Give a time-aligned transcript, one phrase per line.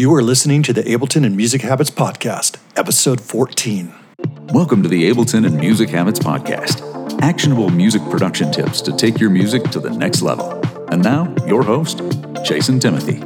[0.00, 3.92] You are listening to the Ableton and Music Habits Podcast, episode 14.
[4.50, 6.80] Welcome to the Ableton and Music Habits Podcast
[7.20, 10.58] actionable music production tips to take your music to the next level.
[10.88, 12.00] And now, your host,
[12.42, 13.16] Jason Timothy.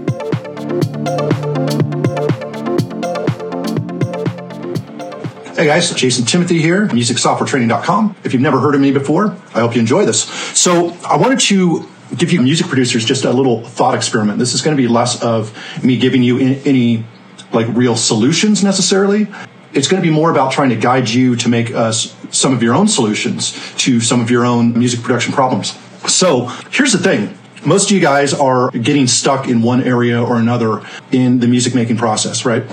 [5.55, 8.17] Hey guys, Jason Timothy here, musicsoftwaretraining.com.
[8.25, 10.25] If you've never heard of me before, I hope you enjoy this.
[10.59, 14.39] So, I wanted to give you music producers just a little thought experiment.
[14.39, 17.05] This is going to be less of me giving you any
[17.53, 19.29] like real solutions necessarily.
[19.73, 22.63] It's going to be more about trying to guide you to make uh, some of
[22.63, 25.77] your own solutions to some of your own music production problems.
[26.07, 27.37] So here's the thing.
[27.67, 31.75] Most of you guys are getting stuck in one area or another in the music
[31.75, 32.65] making process, right?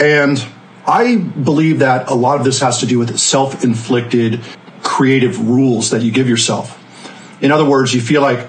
[0.00, 0.44] And
[0.86, 4.40] I believe that a lot of this has to do with self inflicted
[4.82, 6.74] creative rules that you give yourself.
[7.42, 8.48] In other words, you feel like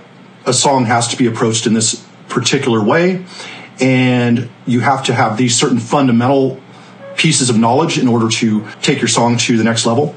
[0.50, 3.26] a song has to be approached in this particular way,
[3.80, 6.60] and you have to have these certain fundamental
[7.16, 10.16] pieces of knowledge in order to take your song to the next level.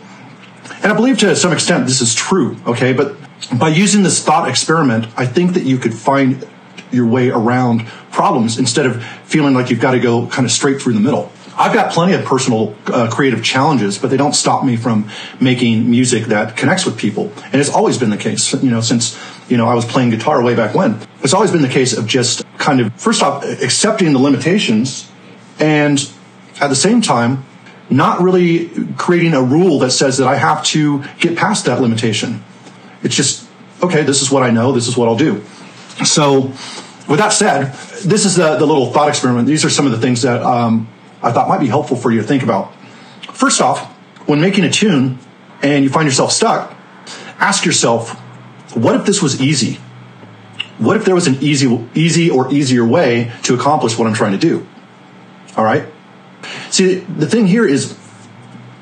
[0.83, 2.92] And I believe to some extent this is true, okay?
[2.92, 3.16] But
[3.58, 6.46] by using this thought experiment, I think that you could find
[6.92, 10.80] your way around problems instead of feeling like you've got to go kind of straight
[10.80, 11.31] through the middle.
[11.62, 15.08] I've got plenty of personal uh, creative challenges, but they don't stop me from
[15.41, 17.32] making music that connects with people.
[17.44, 19.16] And it's always been the case, you know, since,
[19.48, 20.98] you know, I was playing guitar way back when.
[21.22, 25.08] It's always been the case of just kind of, first off, accepting the limitations
[25.60, 26.00] and
[26.60, 27.44] at the same time,
[27.88, 32.42] not really creating a rule that says that I have to get past that limitation.
[33.05, 33.48] It's just,
[33.80, 35.44] okay, this is what I know, this is what I'll do.
[36.05, 36.40] So,
[37.08, 37.72] with that said,
[38.05, 39.46] this is the, the little thought experiment.
[39.46, 40.88] These are some of the things that um,
[41.22, 42.72] I thought might be helpful for you to think about.
[43.32, 43.92] First off,
[44.26, 45.18] when making a tune
[45.62, 46.74] and you find yourself stuck,
[47.38, 48.18] ask yourself,
[48.74, 49.78] what if this was easy?
[50.78, 54.32] What if there was an easy, easy or easier way to accomplish what I'm trying
[54.32, 54.66] to do?
[55.56, 55.84] All right.
[56.70, 57.96] See, the thing here is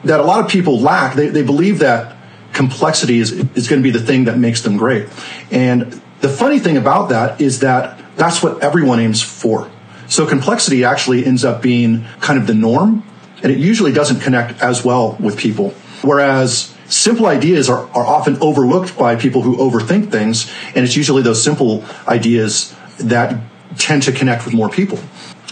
[0.04, 2.16] that a lot of people lack, they, they believe that
[2.52, 5.08] complexity is, is going to be the thing that makes them great.
[5.50, 9.70] And the funny thing about that is that that's what everyone aims for.
[10.10, 13.04] So complexity actually ends up being kind of the norm,
[13.42, 15.70] and it usually doesn't connect as well with people.
[16.02, 21.22] Whereas simple ideas are, are often overlooked by people who overthink things, and it's usually
[21.22, 23.40] those simple ideas that
[23.78, 24.98] tend to connect with more people.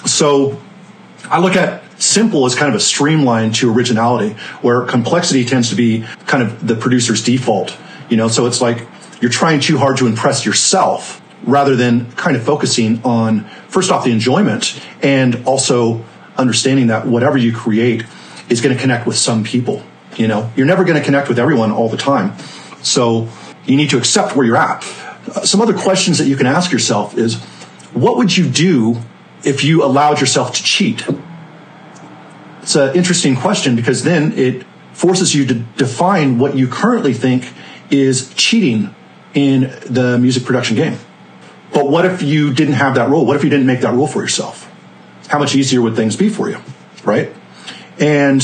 [0.04, 0.60] So
[1.30, 5.76] I look at simple as kind of a streamline to originality, where complexity tends to
[5.76, 7.76] be kind of the producer's default.
[8.10, 8.88] You know, so it's like
[9.20, 14.04] you're trying too hard to impress yourself rather than kind of focusing on first off
[14.04, 16.04] the enjoyment and also
[16.36, 18.04] understanding that whatever you create
[18.48, 19.82] is going to connect with some people
[20.18, 20.50] you know?
[20.56, 22.36] You're never going to connect with everyone all the time.
[22.82, 23.28] So
[23.64, 24.82] you need to accept where you're at.
[25.44, 27.36] Some other questions that you can ask yourself is
[27.92, 29.00] what would you do
[29.44, 31.06] if you allowed yourself to cheat?
[32.62, 37.52] It's an interesting question because then it forces you to define what you currently think
[37.90, 38.94] is cheating
[39.34, 40.98] in the music production game
[41.78, 43.24] but what if you didn't have that rule?
[43.24, 44.68] What if you didn't make that rule for yourself?
[45.28, 46.58] How much easier would things be for you?
[47.04, 47.32] Right?
[48.00, 48.42] And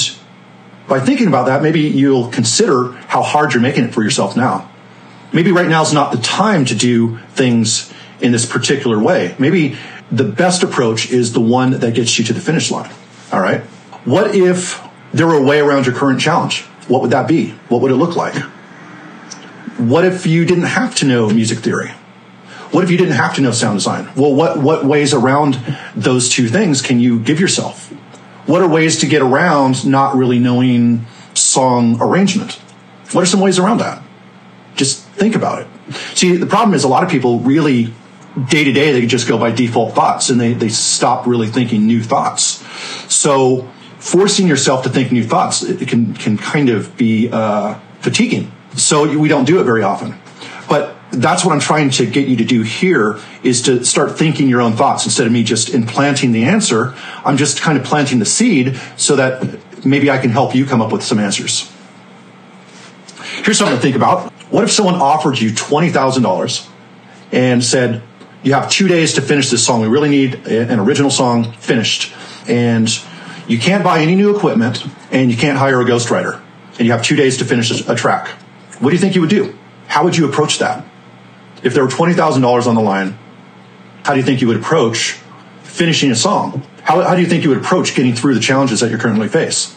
[0.87, 4.71] by thinking about that, maybe you'll consider how hard you're making it for yourself now.
[5.33, 9.35] Maybe right now is not the time to do things in this particular way.
[9.41, 9.77] Maybe
[10.13, 12.93] the best approach is the one that gets you to the finish line.
[13.33, 13.63] All right.
[14.05, 14.81] What if
[15.13, 16.61] there were a way around your current challenge?
[16.87, 17.51] What would that be?
[17.69, 18.37] What would it look like?
[19.77, 21.95] What if you didn't have to know music theory?
[22.75, 24.11] What if you didn't have to know sound design?
[24.17, 25.61] Well, what, what ways around
[25.95, 27.89] those two things can you give yourself?
[28.47, 32.55] What are ways to get around not really knowing song arrangement?
[33.13, 34.03] What are some ways around that?
[34.75, 35.69] Just think about it.
[36.17, 37.95] See, the problem is a lot of people really
[38.49, 41.87] day to day they just go by default thoughts and they, they stop really thinking
[41.87, 42.65] new thoughts.
[43.09, 43.71] So
[44.01, 48.51] forcing yourself to think new thoughts it can can kind of be uh, fatiguing.
[48.75, 50.19] So we don't do it very often.
[50.69, 54.49] But that's what I'm trying to get you to do here is to start thinking
[54.49, 56.95] your own thoughts instead of me just implanting the answer.
[57.25, 60.81] I'm just kind of planting the seed so that maybe I can help you come
[60.81, 61.71] up with some answers.
[63.45, 64.33] Here's something to think about.
[64.51, 66.69] What if someone offered you $20,000
[67.33, 68.03] and said,
[68.43, 69.81] you have two days to finish this song.
[69.81, 72.13] We really need an original song finished.
[72.47, 72.89] And
[73.49, 76.41] you can't buy any new equipment and you can't hire a ghostwriter.
[76.79, 78.29] And you have two days to finish a track.
[78.81, 79.57] What do you think you would do?
[79.87, 80.85] How would you approach that?
[81.65, 83.19] If there were $20,000 on the line,
[84.05, 85.19] how do you think you would approach
[85.63, 86.63] finishing a song?
[86.83, 89.29] How, how do you think you would approach getting through the challenges that you currently
[89.29, 89.75] face?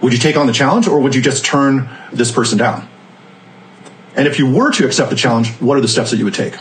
[0.00, 2.88] Would you take on the challenge or would you just turn this person down?
[4.14, 6.34] And if you were to accept the challenge, what are the steps that you would
[6.34, 6.54] take?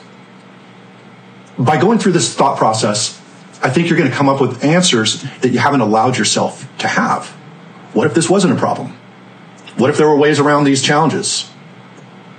[1.58, 3.22] By going through this thought process,
[3.62, 6.88] I think you're going to come up with answers that you haven't allowed yourself to
[6.88, 7.28] have.
[7.94, 8.98] What if this wasn't a problem?
[9.78, 11.50] What if there were ways around these challenges?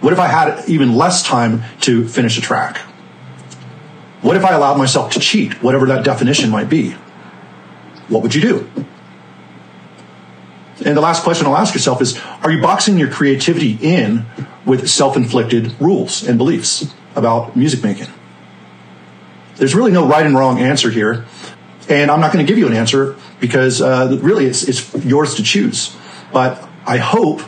[0.00, 2.78] What if I had even less time to finish a track?
[4.22, 6.93] What if I allowed myself to cheat, whatever that definition might be?
[8.08, 8.70] What would you do?
[10.84, 14.26] And the last question I'll ask yourself is Are you boxing your creativity in
[14.64, 18.08] with self inflicted rules and beliefs about music making?
[19.56, 21.25] There's really no right and wrong answer here.
[21.88, 25.37] And I'm not going to give you an answer because uh, really it's, it's yours
[25.37, 25.96] to choose.
[26.32, 27.40] But I hope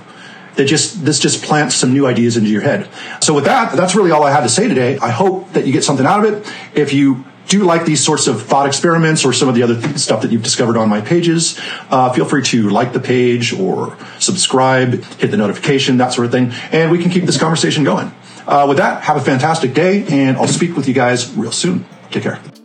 [0.58, 2.88] that just this just plants some new ideas into your head.
[3.20, 4.98] So with that, that's really all I had to say today.
[4.98, 6.52] I hope that you get something out of it.
[6.74, 9.96] If you do like these sorts of thought experiments or some of the other th-
[9.98, 11.58] stuff that you've discovered on my pages,
[11.90, 16.32] uh, feel free to like the page or subscribe, hit the notification, that sort of
[16.32, 18.12] thing, and we can keep this conversation going.
[18.46, 21.86] Uh, with that, have a fantastic day, and I'll speak with you guys real soon.
[22.10, 22.57] Take care.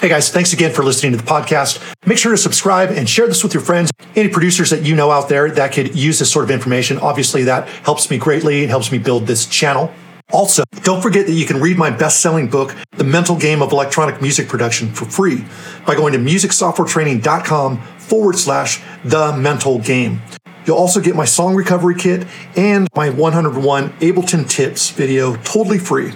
[0.00, 1.82] Hey guys, thanks again for listening to the podcast.
[2.06, 3.90] Make sure to subscribe and share this with your friends.
[4.14, 7.44] Any producers that you know out there that could use this sort of information, obviously
[7.44, 8.62] that helps me greatly.
[8.62, 9.90] It helps me build this channel.
[10.32, 13.72] Also, don't forget that you can read my best selling book, The Mental Game of
[13.72, 15.46] Electronic Music Production, for free
[15.86, 20.20] by going to musicsoftwaretraining.com forward slash the mental game.
[20.66, 26.12] You'll also get my song recovery kit and my 101 Ableton tips video totally free.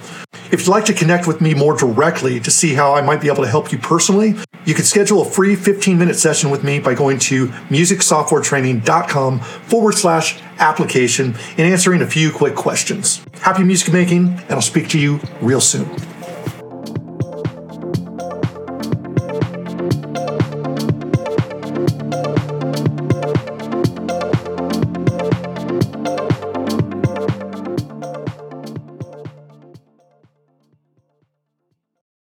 [0.52, 3.28] If you'd like to connect with me more directly to see how I might be
[3.28, 6.80] able to help you personally, you can schedule a free 15 minute session with me
[6.80, 13.24] by going to musicsoftwaretraining.com forward slash application and answering a few quick questions.
[13.42, 15.88] Happy music making, and I'll speak to you real soon.